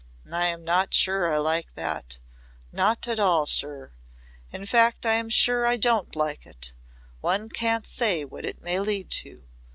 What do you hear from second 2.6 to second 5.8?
not at all sure. In fact I'm sure I